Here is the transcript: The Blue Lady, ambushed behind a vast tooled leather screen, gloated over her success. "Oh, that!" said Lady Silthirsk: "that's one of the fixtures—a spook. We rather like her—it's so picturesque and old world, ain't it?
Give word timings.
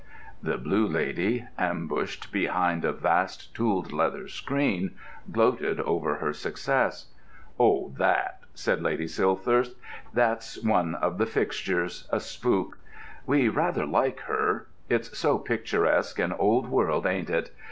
The 0.41 0.57
Blue 0.57 0.87
Lady, 0.87 1.45
ambushed 1.59 2.31
behind 2.31 2.83
a 2.83 2.91
vast 2.91 3.53
tooled 3.53 3.91
leather 3.93 4.27
screen, 4.27 4.95
gloated 5.31 5.79
over 5.79 6.15
her 6.15 6.33
success. 6.33 7.13
"Oh, 7.59 7.93
that!" 7.99 8.39
said 8.55 8.81
Lady 8.81 9.05
Silthirsk: 9.05 9.75
"that's 10.11 10.57
one 10.63 10.95
of 10.95 11.19
the 11.19 11.27
fixtures—a 11.27 12.19
spook. 12.19 12.79
We 13.27 13.47
rather 13.47 13.85
like 13.85 14.21
her—it's 14.21 15.15
so 15.15 15.37
picturesque 15.37 16.17
and 16.17 16.33
old 16.39 16.67
world, 16.67 17.05
ain't 17.05 17.29
it? 17.29 17.51